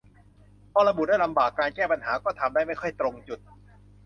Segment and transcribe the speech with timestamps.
[0.71, 3.39] พอระบุได้ลำบาก การแก้ปัญหาก็ทำได้ไม่ค่อยตรงจุด